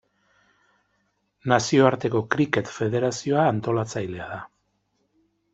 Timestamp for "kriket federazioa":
2.37-3.47